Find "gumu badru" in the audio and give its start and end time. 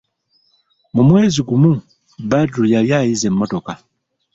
1.47-2.63